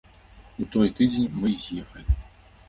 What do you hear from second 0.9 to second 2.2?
тыдзень мы і з'ехалі.